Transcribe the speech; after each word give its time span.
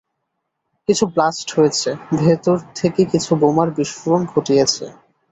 কিছু 0.87 1.05
ব্লাস্ট 1.07 1.47
হয়েছে, 1.57 1.89
ভেতর 2.19 2.57
থেকে 2.75 3.01
কিছু 3.05 3.31
বোমার 3.35 3.69
বিস্ফোরণ 3.77 4.21
ঘটিয়েছ। 4.25 4.75